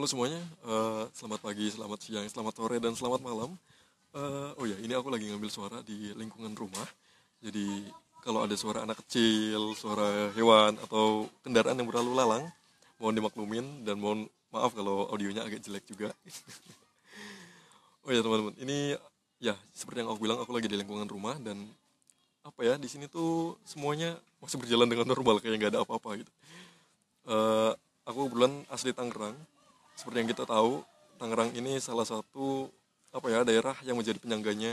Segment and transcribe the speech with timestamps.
[0.00, 3.52] Halo semuanya, eh, selamat pagi, selamat siang, selamat sore, dan selamat malam.
[4.16, 6.88] Eh, oh ya, ini aku lagi ngambil suara di lingkungan rumah.
[7.44, 7.84] Jadi
[8.24, 12.48] kalau ada suara anak kecil, suara hewan, atau kendaraan yang berlalu lalang,
[12.96, 16.16] mohon dimaklumin dan mohon maaf kalau audionya agak jelek juga.
[18.08, 18.96] oh ya teman-teman, ini
[19.36, 21.60] ya seperti yang aku bilang, aku lagi di lingkungan rumah dan
[22.40, 26.32] apa ya di sini tuh semuanya masih berjalan dengan normal kayak nggak ada apa-apa gitu.
[27.28, 27.72] Eh,
[28.08, 29.36] aku kebetulan asli Tangerang
[30.00, 30.80] seperti yang kita tahu,
[31.20, 32.72] Tangerang ini salah satu
[33.12, 34.72] apa ya daerah yang menjadi penyangganya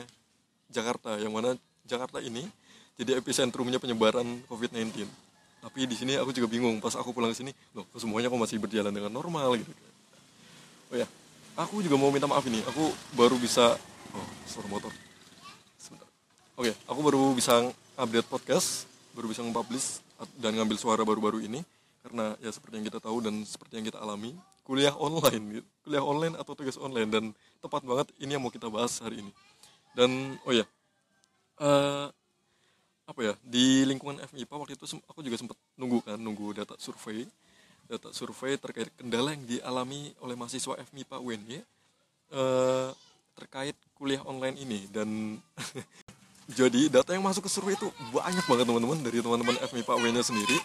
[0.71, 2.47] Jakarta, yang mana Jakarta ini
[2.95, 5.03] jadi epicentrumnya penyebaran COVID-19.
[5.59, 8.63] Tapi di sini aku juga bingung pas aku pulang ke sini, loh semuanya kok masih
[8.63, 9.75] berjalan dengan normal gitu.
[10.87, 11.03] Oh ya,
[11.59, 13.75] aku juga mau minta maaf ini, aku baru bisa
[14.15, 14.95] oh suara motor.
[15.75, 16.07] Sebentar.
[16.55, 17.67] Oke, aku baru bisa
[17.99, 19.99] update podcast, baru bisa nge-publish
[20.39, 21.59] dan ngambil suara baru-baru ini
[22.07, 24.31] karena ya seperti yang kita tahu dan seperti yang kita alami
[24.67, 25.67] kuliah online gitu.
[25.87, 27.23] kuliah online atau tugas online dan
[27.63, 29.31] tepat banget ini yang mau kita bahas hari ini
[29.95, 30.67] dan oh ya
[31.63, 32.07] eh,
[33.07, 37.23] apa ya di lingkungan FMIPA waktu itu aku juga sempat nunggu kan nunggu data survei
[37.87, 41.63] data survei terkait kendala yang dialami oleh mahasiswa FMIPA UNY
[42.35, 42.89] eh,
[43.39, 45.39] terkait kuliah online ini dan
[46.59, 50.59] jadi data yang masuk ke survei itu banyak banget teman-teman dari teman-teman FMIPA UNY sendiri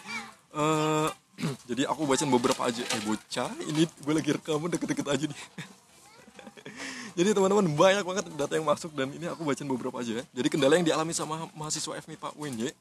[0.53, 1.09] Eh,
[1.69, 2.83] jadi aku bacain beberapa aja.
[2.83, 5.43] Eh bocah ini gue lagi rekaman deket-deket aja nih.
[7.13, 10.17] Jadi teman-teman banyak banget data yang masuk dan ini aku bacain beberapa aja.
[10.17, 10.23] Ya.
[10.33, 12.73] jadi kendala yang dialami sama mahasiswa FMIPA UNY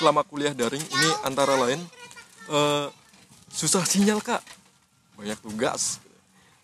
[0.00, 1.76] selama kuliah daring ini antara lain
[2.48, 2.86] eh,
[3.52, 4.40] susah sinyal kak.
[5.20, 6.00] Banyak tugas.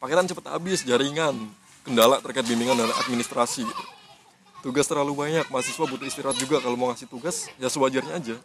[0.01, 1.37] Paketan cepet habis jaringan
[1.85, 3.85] kendala terkait bimbingan dan administrasi gitu.
[4.61, 6.57] tugas terlalu banyak mahasiswa butuh istirahat juga.
[6.65, 8.37] Kalau mau ngasih tugas ya sewajarnya aja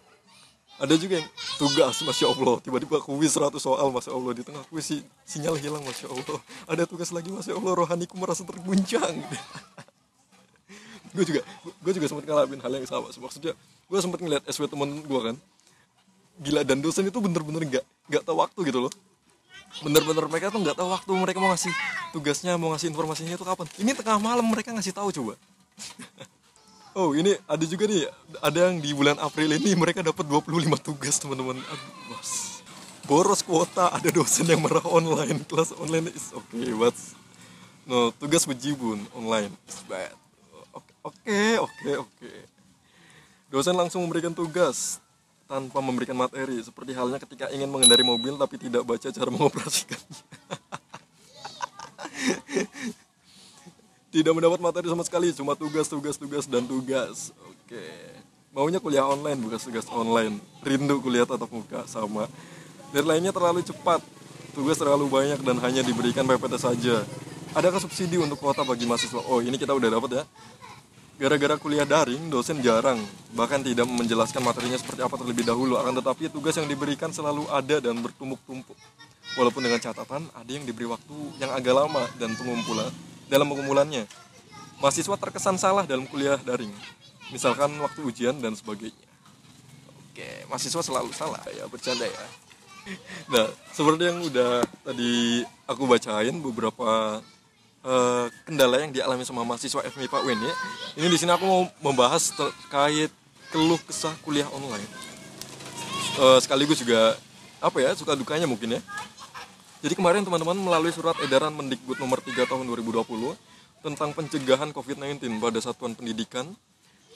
[0.76, 2.60] ada juga yang tugas masya allah.
[2.60, 4.32] Tiba-tiba kuis 100 soal masya allah.
[4.36, 6.40] Di tengah kuis si, sinyal hilang masya allah.
[6.68, 7.72] Ada tugas lagi masya allah.
[7.80, 9.16] Rohaniku merasa terguncang.
[11.16, 13.08] Gue juga gue juga sempat ngalamin hal yang sama.
[13.08, 13.56] Maksudnya
[13.88, 15.36] gue sempat ngeliat SW temen gue kan.
[16.44, 18.92] Gila dan dosen itu bener-bener nggak nggak tahu waktu gitu loh.
[19.80, 21.72] Bener-bener mereka tuh nggak tahu waktu mereka mau ngasih
[22.12, 23.64] tugasnya mau ngasih informasinya itu kapan.
[23.80, 25.40] Ini tengah malam mereka ngasih tahu coba
[26.96, 28.08] Oh ini ada juga nih
[28.40, 30.48] ada yang di bulan April ini mereka dapat 25
[30.80, 31.60] tugas teman-teman.
[32.08, 32.64] Bos.
[33.04, 36.96] Boros kuota ada dosen yang marah online kelas online is okay but
[37.84, 40.16] no tugas bejibun online is bad.
[41.04, 42.32] Oke oke oke.
[43.52, 45.04] Dosen langsung memberikan tugas
[45.52, 50.24] tanpa memberikan materi seperti halnya ketika ingin mengendari mobil tapi tidak baca cara mengoperasikannya.
[54.16, 57.36] tidak mendapat materi sama sekali cuma tugas tugas tugas dan tugas.
[57.52, 57.84] Oke.
[58.56, 60.40] Maunya kuliah online bukan tugas online.
[60.64, 62.32] Rindu kuliah tatap muka sama.
[62.96, 64.00] Deadline-nya terlalu cepat.
[64.56, 67.04] Tugas terlalu banyak dan hanya diberikan PPT saja.
[67.52, 69.20] Adakah subsidi untuk kuota bagi mahasiswa?
[69.28, 70.24] Oh ini kita udah dapat ya.
[71.20, 73.04] Gara-gara kuliah daring dosen jarang.
[73.36, 75.76] Bahkan tidak menjelaskan materinya seperti apa terlebih dahulu.
[75.76, 78.80] Akan tetapi tugas yang diberikan selalu ada dan bertumpuk-tumpuk.
[79.36, 82.88] Walaupun dengan catatan ada yang diberi waktu yang agak lama dan pengumpulan
[83.30, 84.06] dalam pengumpulannya.
[84.80, 86.72] Mahasiswa terkesan salah dalam kuliah daring,
[87.32, 89.08] misalkan waktu ujian dan sebagainya.
[90.12, 92.24] Oke, mahasiswa selalu salah ya, bercanda ya.
[93.34, 97.20] Nah, seperti yang udah tadi aku bacain beberapa
[97.82, 100.52] eh, kendala yang dialami sama mahasiswa FMIPA UNY.
[101.02, 103.10] Ini di sini aku mau membahas terkait
[103.50, 104.86] keluh kesah kuliah online.
[106.16, 107.18] Eh, sekaligus juga
[107.60, 108.82] apa ya suka dukanya mungkin ya
[109.86, 113.06] jadi kemarin teman-teman melalui surat edaran Mendikbud nomor 3 tahun 2020
[113.86, 116.58] tentang pencegahan COVID-19 pada satuan pendidikan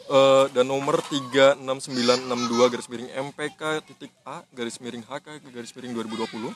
[0.06, 2.30] eh, dan nomor 36962
[2.70, 6.54] garis miring MPK titik A garis miring HK garis miring 2020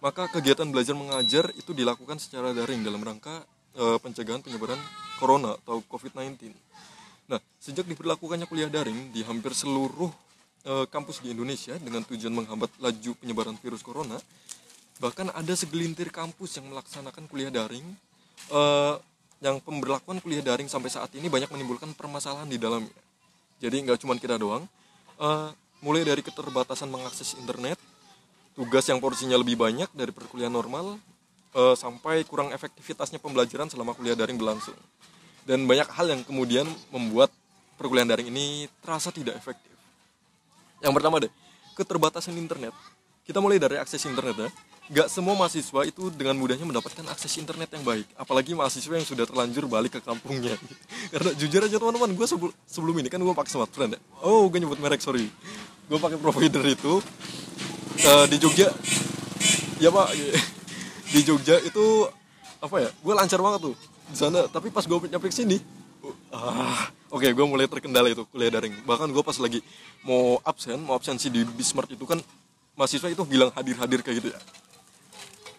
[0.00, 3.44] maka kegiatan belajar mengajar itu dilakukan secara daring dalam rangka
[3.76, 4.80] eh, pencegahan penyebaran
[5.20, 6.56] corona atau COVID-19.
[7.28, 10.08] Nah, sejak diberlakukannya kuliah daring di hampir seluruh
[10.64, 14.16] eh, kampus di Indonesia dengan tujuan menghambat laju penyebaran virus corona,
[15.00, 17.84] bahkan ada segelintir kampus yang melaksanakan kuliah daring.
[18.52, 18.94] Eh,
[19.40, 23.00] yang pemberlakuan kuliah daring sampai saat ini banyak menimbulkan permasalahan di dalamnya.
[23.56, 24.68] Jadi nggak cuma kita doang.
[25.16, 25.48] Eh,
[25.80, 27.80] mulai dari keterbatasan mengakses internet
[28.52, 31.00] tugas yang porsinya lebih banyak dari perkuliahan normal
[31.56, 34.76] eh, sampai kurang efektivitasnya pembelajaran selama kuliah daring berlangsung.
[35.48, 37.32] Dan banyak hal yang kemudian membuat
[37.80, 39.72] perkuliahan daring ini terasa tidak efektif.
[40.84, 41.32] Yang pertama deh
[41.80, 42.76] keterbatasan internet
[43.30, 44.50] kita mulai dari akses internet ya.
[44.90, 48.10] Gak semua mahasiswa itu dengan mudahnya mendapatkan akses internet yang baik.
[48.18, 50.58] Apalagi mahasiswa yang sudah terlanjur balik ke kampungnya.
[51.14, 54.00] Karena jujur aja teman-teman gue sebelum sebelum ini kan gue pakai smartphone ya.
[54.26, 55.30] Oh gue nyebut merek sorry.
[55.86, 56.98] Gue pakai provider itu
[58.02, 58.66] eh, di Jogja.
[59.78, 60.10] Ya pak.
[61.14, 62.06] Di Jogja itu
[62.62, 63.74] apa ya gue lancar banget tuh
[64.10, 64.50] di sana.
[64.50, 65.62] Tapi pas gue nyampe sini
[66.34, 68.74] ah oke gue mulai terkendala itu kuliah daring.
[68.82, 69.62] Bahkan gue pas lagi
[70.02, 72.18] mau absen mau absensi di Bismart itu kan
[72.80, 74.40] mahasiswa itu bilang hadir-hadir kayak gitu ya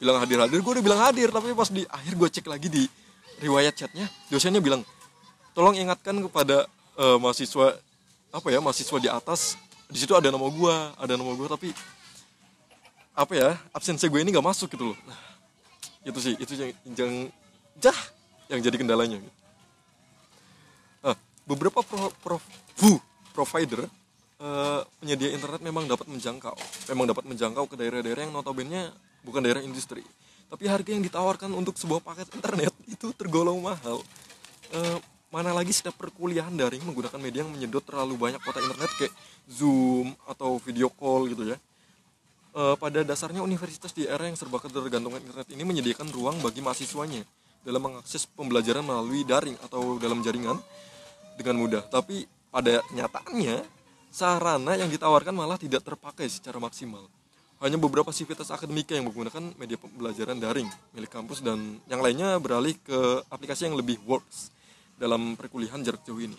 [0.01, 2.83] bilang hadir-hadir gue udah bilang hadir tapi pas di akhir gue cek lagi di
[3.37, 4.81] riwayat chatnya dosennya bilang
[5.53, 6.65] tolong ingatkan kepada
[6.97, 7.77] eh, mahasiswa
[8.33, 11.69] apa ya mahasiswa di atas di situ ada nama gue ada nama gue tapi
[13.13, 15.19] apa ya absensi gue ini nggak masuk gitu loh nah,
[16.01, 17.13] itu sih itu yang yang
[17.77, 17.99] jah
[18.51, 19.37] yang jadi kendalanya gitu.
[21.01, 21.15] Nah,
[21.47, 22.37] beberapa pro, pro,
[22.75, 22.99] bu,
[23.31, 23.87] provider
[24.41, 26.57] eh, penyedia internet memang dapat menjangkau.
[26.91, 28.89] Memang dapat menjangkau ke daerah-daerah yang notabene
[29.21, 30.01] bukan daerah industri.
[30.51, 34.01] Tapi harga yang ditawarkan untuk sebuah paket internet itu tergolong mahal.
[34.73, 34.97] Eh,
[35.31, 39.13] mana lagi setiap perkuliahan daring menggunakan media yang menyedot terlalu banyak kuota internet kayak
[39.47, 41.57] Zoom atau video call gitu ya.
[42.51, 47.23] Eh, pada dasarnya universitas di era yang serba ketergantungan internet ini menyediakan ruang bagi mahasiswanya
[47.63, 50.59] dalam mengakses pembelajaran melalui daring atau dalam jaringan
[51.39, 51.83] dengan mudah.
[51.87, 53.80] Tapi pada nyataannya
[54.11, 57.07] sarana yang ditawarkan malah tidak terpakai secara maksimal.
[57.63, 62.75] Hanya beberapa sivitas akademika yang menggunakan media pembelajaran daring milik kampus dan yang lainnya beralih
[62.83, 62.99] ke
[63.31, 64.51] aplikasi yang lebih works
[64.99, 66.35] dalam perkuliahan jarak jauh ini.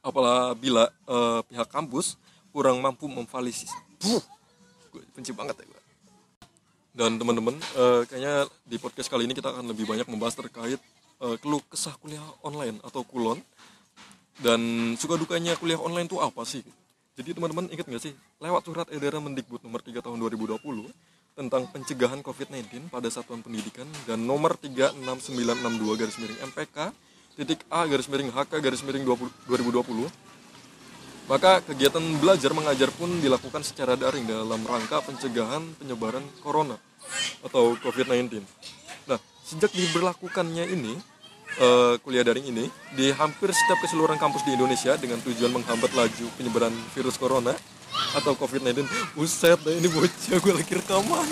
[0.00, 2.16] Apabila eh, pihak kampus
[2.54, 3.70] kurang mampu memvalisis,
[4.00, 4.22] Buh,
[4.94, 5.82] gue benci banget ya gue.
[6.94, 10.78] Dan teman-teman, eh, kayaknya di podcast kali ini kita akan lebih banyak membahas terkait
[11.26, 13.42] eh, keluh kesah kuliah online atau kulon
[14.42, 14.60] dan
[14.98, 16.64] suka dukanya kuliah online itu apa sih?
[17.14, 20.58] Jadi teman-teman ingat nggak sih lewat surat edaran Mendikbud nomor 3 tahun 2020
[21.34, 26.76] tentang pencegahan COVID-19 pada satuan pendidikan dan nomor 36962 garis miring MPK
[27.34, 30.10] titik A garis miring HK garis miring 20 2020
[31.24, 36.76] maka kegiatan belajar mengajar pun dilakukan secara daring dalam rangka pencegahan penyebaran corona
[37.40, 38.44] atau COVID-19.
[39.08, 41.00] Nah, sejak diberlakukannya ini,
[41.58, 46.26] eh, kuliah daring ini, di hampir setiap keseluruhan kampus di Indonesia dengan tujuan menghambat laju
[46.38, 47.54] penyebaran virus corona
[48.14, 48.86] atau COVID-19.
[49.14, 51.28] Buset, dah ini bocah gue lagi rekaman.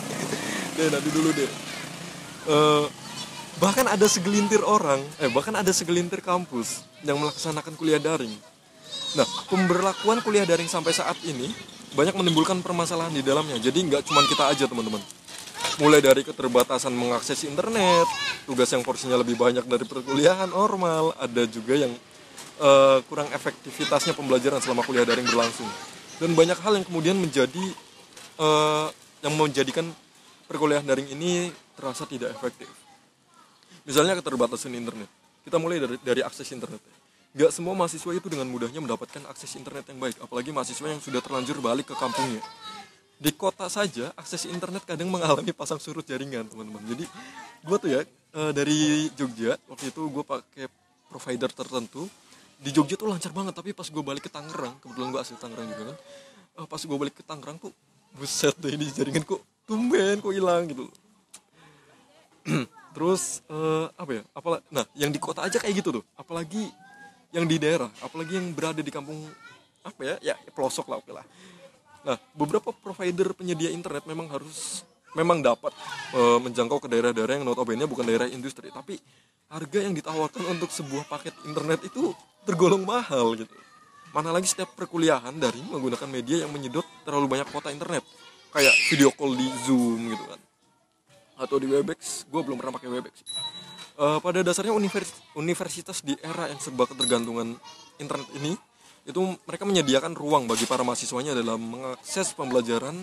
[0.76, 1.50] deh, nanti dulu deh.
[2.48, 2.84] Eh,
[3.60, 8.32] bahkan ada segelintir orang, eh bahkan ada segelintir kampus yang melaksanakan kuliah daring
[9.18, 11.50] Nah, pemberlakuan kuliah daring sampai saat ini
[11.98, 13.58] banyak menimbulkan permasalahan di dalamnya.
[13.58, 15.02] Jadi nggak cuma kita aja teman-teman.
[15.80, 18.04] Mulai dari keterbatasan mengakses internet,
[18.44, 21.92] tugas yang porsinya lebih banyak dari perkuliahan normal, ada juga yang
[22.60, 25.64] eh, kurang efektivitasnya pembelajaran selama kuliah daring berlangsung.
[26.20, 27.64] Dan banyak hal yang kemudian menjadi
[28.36, 28.86] eh,
[29.24, 29.88] yang menjadikan
[30.44, 32.68] perkuliahan daring ini terasa tidak efektif.
[33.88, 35.08] Misalnya keterbatasan internet.
[35.40, 36.84] Kita mulai dari, dari akses internet.
[37.32, 41.24] Gak semua mahasiswa itu dengan mudahnya mendapatkan akses internet yang baik, apalagi mahasiswa yang sudah
[41.24, 42.44] terlanjur balik ke kampungnya.
[43.20, 46.80] Di kota saja, akses internet kadang mengalami pasang surut jaringan, teman-teman.
[46.88, 47.04] Jadi,
[47.60, 50.72] gue tuh ya, eh, dari Jogja, waktu itu gue pakai
[51.12, 52.08] provider tertentu.
[52.56, 55.68] Di Jogja tuh lancar banget, tapi pas gue balik ke Tangerang, kebetulan gue asli Tangerang
[55.68, 55.98] juga kan.
[56.60, 57.72] eh, pas gue balik ke Tangerang tuh,
[58.16, 60.88] buset deh ini jaringan kok tumben kok hilang gitu.
[62.96, 64.22] Terus eh, apa ya?
[64.32, 66.04] Apalagi, nah yang di kota aja kayak gitu tuh.
[66.16, 66.72] Apalagi
[67.30, 69.28] yang di daerah, apalagi yang berada di kampung
[69.80, 71.24] apa ya, ya pelosok lah oke lah.
[72.06, 75.74] Nah beberapa provider penyedia internet memang harus memang dapat
[76.14, 78.96] eh, menjangkau ke daerah-daerah yang notabene bukan daerah industri, tapi
[79.50, 82.14] harga yang ditawarkan untuk sebuah paket internet itu
[82.46, 83.52] tergolong mahal gitu.
[84.10, 88.02] Mana lagi setiap perkuliahan dari menggunakan media yang menyedot terlalu banyak kuota internet,
[88.50, 90.40] kayak video call di Zoom gitu kan.
[91.38, 92.26] Atau di Webex.
[92.26, 93.14] Gue belum pernah pakai Webex.
[94.00, 97.54] Eh, pada dasarnya univers- universitas di era yang serba ketergantungan
[98.00, 98.56] internet ini
[99.08, 102.96] itu mereka menyediakan ruang bagi para mahasiswanya dalam mengakses pembelajaran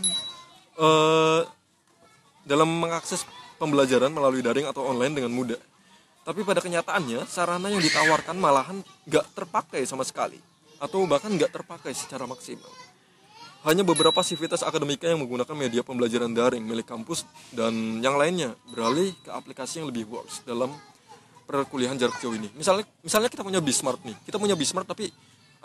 [0.77, 1.41] eh,
[2.47, 3.25] dalam mengakses
[3.57, 5.59] pembelajaran melalui daring atau online dengan mudah
[6.27, 10.37] tapi pada kenyataannya sarana yang ditawarkan malahan nggak terpakai sama sekali
[10.77, 12.69] atau bahkan nggak terpakai secara maksimal
[13.65, 19.11] hanya beberapa sivitas akademika yang menggunakan media pembelajaran daring milik kampus dan yang lainnya beralih
[19.25, 20.71] ke aplikasi yang lebih works dalam
[21.47, 22.51] perkuliahan jarak jauh ini.
[22.53, 24.15] Misalnya misalnya kita punya Bismart nih.
[24.27, 25.09] Kita punya Bismart tapi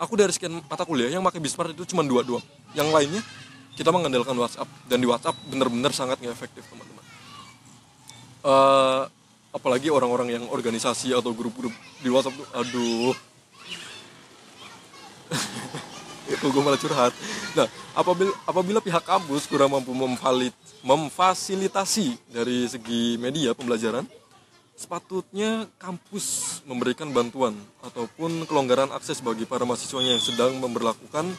[0.03, 2.43] aku dari sekian mata kuliah yang pakai Bismart itu cuma dua doang.
[2.75, 3.21] Yang lainnya
[3.73, 7.05] kita mengandalkan WhatsApp dan di WhatsApp benar-benar sangat nggak efektif teman-teman.
[8.43, 9.01] Eh,
[9.55, 11.71] apalagi orang-orang yang organisasi atau grup-grup
[12.03, 13.15] di WhatsApp tuh aduh
[16.33, 17.13] itu gue malah curhat.
[17.55, 24.05] Nah, apabila apabila pihak kampus kurang mampu memvalid, memfasilitasi dari segi media pembelajaran,
[24.73, 27.53] sepatutnya kampus memberikan bantuan
[27.85, 31.29] ataupun kelonggaran akses bagi para mahasiswanya yang sedang memperlakukan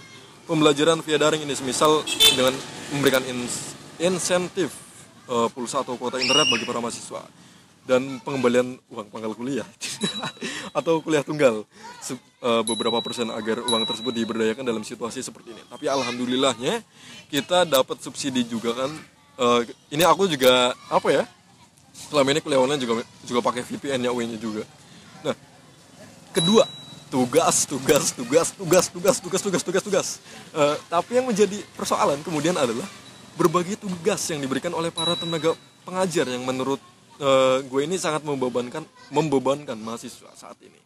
[0.47, 2.05] pembelajaran via daring ini, semisal
[2.37, 2.55] dengan
[2.95, 4.71] memberikan ins- insentif
[5.27, 7.25] eh, pulsa atau kuota internet bagi para mahasiswa
[7.85, 9.69] dan pengembalian uang pangkal kuliah
[10.79, 11.69] atau kuliah tunggal
[12.09, 15.63] eh, beberapa persen agar uang tersebut diberdayakan dalam situasi seperti ini.
[15.69, 16.81] Tapi alhamdulillahnya
[17.29, 18.91] kita dapat subsidi juga kan.
[19.35, 19.61] Eh,
[19.93, 21.25] ini aku juga apa ya?
[21.95, 24.67] Selama ini kuliah juga juga pakai VPN-nya UN-nya juga.
[25.23, 25.35] Nah,
[26.35, 26.67] kedua
[27.15, 30.09] tugas tugas tugas tugas tugas tugas tugas tugas tugas.
[30.51, 32.87] Eh, tapi yang menjadi persoalan kemudian adalah
[33.39, 35.55] berbagai tugas yang diberikan oleh para tenaga
[35.87, 36.83] pengajar yang menurut
[37.23, 38.83] eh, gue ini sangat membebankan
[39.15, 40.81] membebankan mahasiswa saat ini.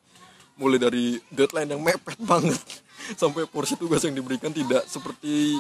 [0.61, 2.61] Mulai dari deadline yang mepet banget
[3.21, 5.57] sampai porsi tugas yang diberikan tidak seperti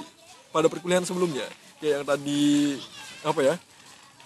[0.52, 1.48] pada perkuliahan sebelumnya.
[1.80, 2.76] Kayak yang tadi
[3.24, 3.54] apa ya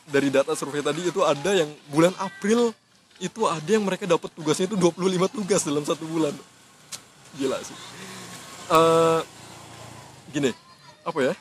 [0.06, 2.74] dari data survei tadi itu ada yang bulan April
[3.22, 6.34] itu ada yang mereka dapat tugasnya itu 25 tugas dalam satu bulan.
[7.38, 7.76] Gila sih.
[8.72, 9.20] Eh,
[10.34, 10.50] gini
[11.06, 11.34] apa ya?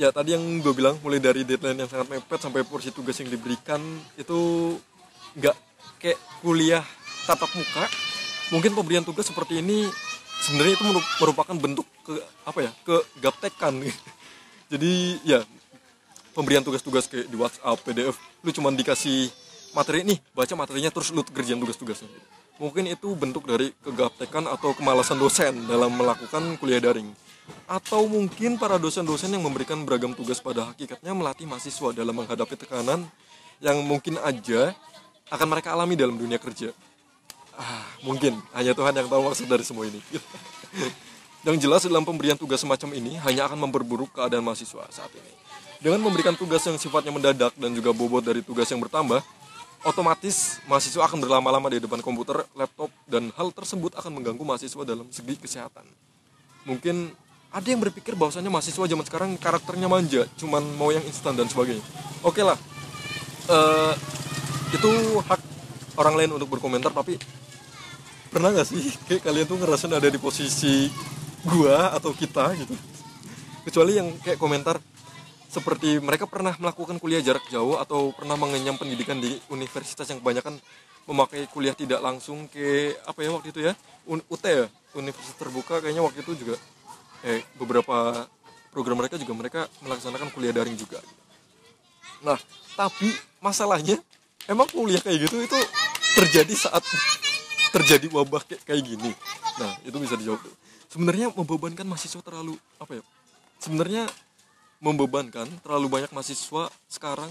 [0.00, 3.28] Ya tadi yang gue bilang mulai dari deadline yang sangat mepet sampai porsi tugas yang
[3.28, 3.82] diberikan
[4.16, 4.38] itu
[5.36, 5.56] nggak
[6.00, 6.84] kayak kuliah
[7.26, 7.84] tatap muka.
[8.54, 9.88] Mungkin pemberian tugas seperti ini
[10.44, 12.14] sebenarnya itu meru- merupakan bentuk ke
[12.46, 13.74] apa ya ke gaptekan.
[14.72, 15.44] Jadi ya
[16.42, 19.30] pemberian tugas-tugas kayak di WhatsApp, PDF, lu cuman dikasih
[19.78, 22.10] materi nih, baca materinya terus lu kerjain tugas-tugasnya.
[22.58, 27.14] Mungkin itu bentuk dari kegaptekan atau kemalasan dosen dalam melakukan kuliah daring.
[27.70, 33.06] Atau mungkin para dosen-dosen yang memberikan beragam tugas pada hakikatnya melatih mahasiswa dalam menghadapi tekanan
[33.62, 34.74] yang mungkin aja
[35.30, 36.74] akan mereka alami dalam dunia kerja.
[37.54, 40.02] Ah, mungkin hanya Tuhan yang tahu maksud dari semua ini.
[41.42, 45.32] Yang jelas dalam pemberian tugas semacam ini hanya akan memperburuk keadaan mahasiswa saat ini.
[45.82, 49.18] Dengan memberikan tugas yang sifatnya mendadak dan juga bobot dari tugas yang bertambah,
[49.82, 55.10] otomatis mahasiswa akan berlama-lama di depan komputer, laptop, dan hal tersebut akan mengganggu mahasiswa dalam
[55.10, 55.82] segi kesehatan.
[56.70, 57.10] Mungkin
[57.50, 61.82] ada yang berpikir bahwasannya mahasiswa zaman sekarang karakternya manja, cuman mau yang instan dan sebagainya.
[62.22, 62.54] Oke lah,
[63.42, 63.94] Eh,
[64.70, 64.90] itu
[65.26, 65.40] hak
[65.98, 67.18] orang lain untuk berkomentar, tapi
[68.30, 70.86] pernah nggak sih kayak kalian tuh ngerasain ada di posisi
[71.42, 72.72] gua atau kita gitu
[73.66, 74.78] kecuali yang kayak komentar
[75.52, 80.56] seperti mereka pernah melakukan kuliah jarak jauh atau pernah mengenyam pendidikan di universitas yang kebanyakan
[81.04, 83.76] memakai kuliah tidak langsung ke apa ya waktu itu ya
[84.08, 84.64] UT ya
[84.96, 86.56] universitas terbuka kayaknya waktu itu juga
[87.28, 88.24] eh beberapa
[88.72, 91.04] program mereka juga mereka melaksanakan kuliah daring juga
[92.22, 92.38] Nah,
[92.78, 93.10] tapi
[93.42, 93.98] masalahnya
[94.46, 95.58] emang kuliah kayak gitu itu
[96.14, 96.82] terjadi saat
[97.74, 99.10] terjadi wabah kayak, gini.
[99.58, 100.40] Nah, itu bisa dijawab.
[100.86, 103.02] Sebenarnya membebankan mahasiswa terlalu apa ya?
[103.58, 104.06] Sebenarnya
[104.82, 107.30] membebankan terlalu banyak mahasiswa sekarang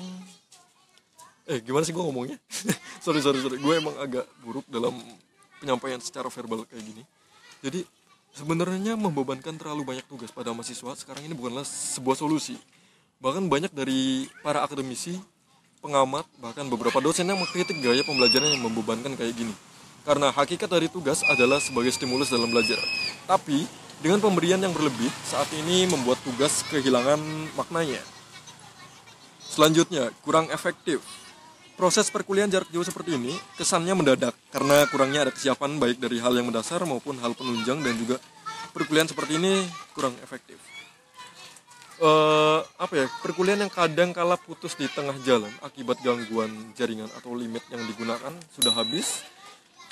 [1.51, 2.39] eh gimana sih gue ngomongnya?
[3.03, 4.95] sorry sorry sorry, gue emang agak buruk dalam
[5.59, 7.03] penyampaian secara verbal kayak gini.
[7.59, 7.83] Jadi
[8.31, 12.55] sebenarnya membebankan terlalu banyak tugas pada mahasiswa sekarang ini bukanlah sebuah solusi
[13.21, 15.21] bahkan banyak dari para akademisi,
[15.79, 19.53] pengamat, bahkan beberapa dosen yang mengkritik gaya pembelajaran yang membebankan kayak gini.
[20.01, 22.81] Karena hakikat dari tugas adalah sebagai stimulus dalam belajar.
[23.29, 23.69] Tapi,
[24.01, 27.21] dengan pemberian yang berlebih, saat ini membuat tugas kehilangan
[27.53, 28.01] maknanya.
[29.45, 31.05] Selanjutnya, kurang efektif.
[31.77, 36.29] Proses perkuliahan jarak jauh seperti ini kesannya mendadak karena kurangnya ada kesiapan baik dari hal
[36.37, 38.21] yang mendasar maupun hal penunjang dan juga
[38.69, 39.65] perkuliahan seperti ini
[39.97, 40.61] kurang efektif
[42.01, 47.37] eh apa ya perkuliahan yang kadang kala putus di tengah jalan akibat gangguan jaringan atau
[47.37, 49.21] limit yang digunakan sudah habis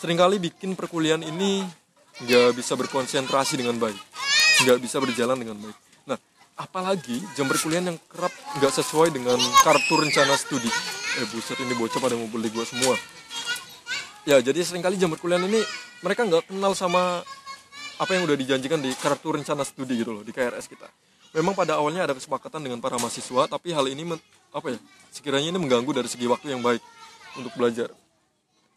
[0.02, 1.62] sering kali bikin perkuliahan ini
[2.24, 4.00] nggak bisa berkonsentrasi dengan baik.
[4.66, 5.78] Nggak bisa berjalan dengan baik.
[6.08, 6.18] Nah
[6.60, 10.68] apalagi jam perkuliahan yang kerap nggak sesuai dengan kartu rencana studi.
[11.20, 12.96] Eh buset ini bocah pada ngumpul di gua semua.
[14.28, 15.64] Ya jadi sering kali jam perkuliahan ini
[16.04, 17.24] mereka nggak kenal sama
[18.00, 20.88] apa yang udah dijanjikan di kartu rencana studi gitu loh di KRS kita.
[21.30, 24.18] Memang pada awalnya ada kesepakatan dengan para mahasiswa tapi hal ini
[24.50, 24.80] apa ya
[25.14, 26.82] sekiranya ini mengganggu dari segi waktu yang baik
[27.38, 27.94] untuk belajar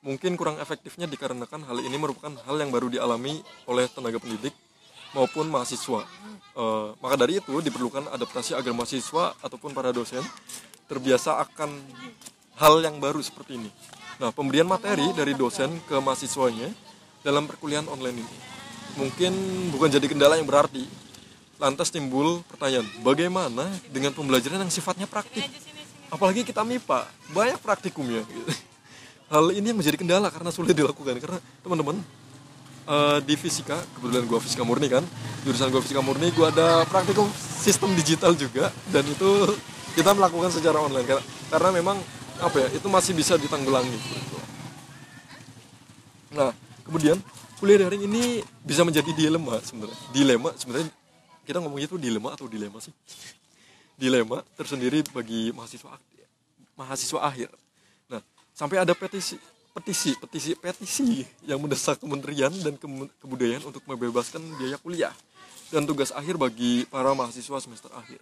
[0.02, 3.40] mungkin kurang efektifnya dikarenakan hal ini merupakan hal yang baru dialami
[3.70, 4.54] oleh tenaga pendidik
[5.14, 6.02] maupun mahasiswa.
[6.52, 10.22] Eh, maka dari itu diperlukan adaptasi agar mahasiswa ataupun para dosen
[10.90, 11.70] terbiasa akan
[12.58, 13.70] hal yang baru seperti ini.
[14.20, 16.68] Nah pemberian materi dari dosen ke mahasiswanya
[17.22, 18.36] dalam perkuliahan online ini
[18.96, 19.32] mungkin
[19.72, 20.84] bukan jadi kendala yang berarti
[21.56, 25.46] lantas timbul pertanyaan bagaimana dengan pembelajaran yang sifatnya praktik?
[26.12, 28.20] Apalagi kita MIPA banyak praktikumnya.
[28.26, 28.52] gitu.
[29.32, 31.96] hal ini yang menjadi kendala karena sulit dilakukan karena teman-teman
[32.84, 35.00] eh, di fisika kebetulan gua fisika murni kan
[35.48, 37.24] jurusan gua fisika murni gua ada praktikum
[37.64, 39.56] sistem digital juga dan itu
[39.96, 41.96] kita melakukan secara online karena, karena memang
[42.44, 43.96] apa ya itu masih bisa ditanggulangi.
[46.36, 46.52] Nah
[46.84, 47.16] kemudian
[47.56, 49.98] kuliah daring ini bisa menjadi dilema sebenarnya.
[50.10, 50.90] Dilema sebenarnya
[51.48, 52.92] kita ngomongnya itu dilema atau dilema sih?
[53.96, 55.96] Dilema tersendiri bagi mahasiswa
[56.74, 57.61] mahasiswa akhir.
[58.52, 59.40] Sampai ada petisi
[59.72, 62.76] petisi petisi petisi yang mendesak kementerian dan
[63.24, 65.14] kebudayaan untuk membebaskan biaya kuliah
[65.72, 68.20] dan tugas akhir bagi para mahasiswa semester akhir.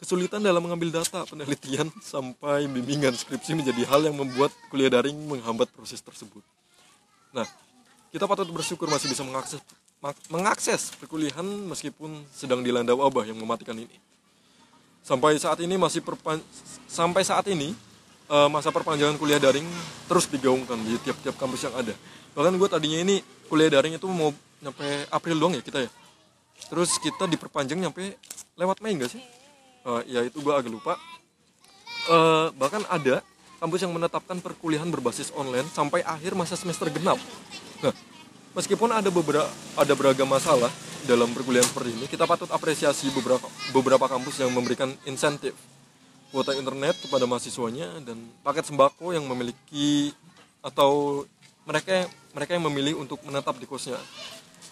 [0.00, 5.68] Kesulitan dalam mengambil data, penelitian, sampai bimbingan skripsi menjadi hal yang membuat kuliah daring menghambat
[5.76, 6.40] proses tersebut.
[7.36, 7.44] Nah,
[8.08, 9.60] kita patut bersyukur masih bisa mengakses
[10.32, 13.92] mengakses perkuliahan meskipun sedang dilanda wabah yang mematikan ini.
[15.04, 16.40] Sampai saat ini masih perpan
[16.88, 17.76] sampai saat ini
[18.30, 19.66] uh, masa perpanjangan kuliah daring
[20.06, 21.94] terus digaungkan di tiap-tiap kampus yang ada.
[22.38, 23.16] Bahkan gue tadinya ini
[23.50, 24.30] kuliah daring itu mau
[24.62, 25.90] nyampe April doang ya kita ya.
[26.70, 28.14] Terus kita diperpanjang nyampe
[28.54, 29.22] lewat Mei enggak sih?
[29.82, 30.94] Uh, ya itu gue agak lupa.
[32.08, 33.20] Uh, bahkan ada
[33.60, 37.20] kampus yang menetapkan perkuliahan berbasis online sampai akhir masa semester genap.
[37.84, 37.92] Nah,
[38.56, 40.72] meskipun ada beberapa ada beragam masalah
[41.04, 45.56] dalam perkuliahan seperti ini, kita patut apresiasi beberapa beberapa kampus yang memberikan insentif
[46.30, 50.14] kuota internet kepada mahasiswanya dan paket sembako yang memiliki
[50.62, 51.22] atau
[51.66, 53.98] mereka mereka yang memilih untuk menetap di kosnya.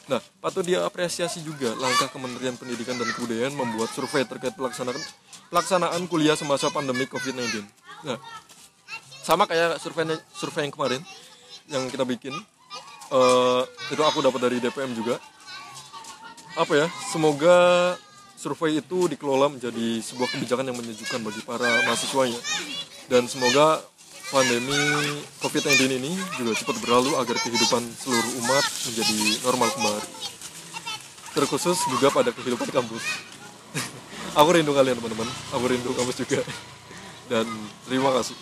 [0.08, 4.96] Nah, patut diapresiasi juga langkah Kementerian Pendidikan dan Kebudayaan membuat survei terkait pelaksanaan
[5.52, 7.60] pelaksanaan kuliah semasa pandemi COVID-19.
[8.08, 8.16] Nah,
[9.20, 11.02] sama kayak survei survei yang kemarin
[11.68, 12.32] yang kita bikin
[13.12, 13.62] uh,
[13.92, 15.20] itu aku dapat dari DPM juga
[16.56, 17.94] apa ya semoga
[18.38, 22.38] survei itu dikelola menjadi sebuah kebijakan yang menyejukkan bagi para mahasiswanya.
[23.10, 23.82] Dan semoga
[24.30, 24.78] pandemi
[25.42, 30.06] COVID-19 ini juga cepat berlalu agar kehidupan seluruh umat menjadi normal kembali.
[31.34, 33.02] Terkhusus juga pada kehidupan kampus.
[34.38, 35.26] Aku rindu kalian teman-teman.
[35.50, 36.38] Aku rindu kampus juga.
[37.30, 37.44] Dan
[37.90, 38.38] terima kasih.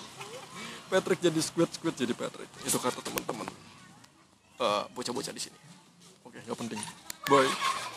[0.93, 2.53] Patrick jadi squid squid jadi Patrick.
[2.69, 3.49] Itu kata teman-teman.
[4.61, 5.59] Uh, bocah-bocah di sini.
[6.23, 6.81] Oke okay, nggak penting.
[7.27, 7.96] Bye